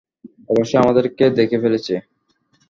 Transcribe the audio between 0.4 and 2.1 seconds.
অবশ্যই আমাদেরকে দেখে ফেলেছে।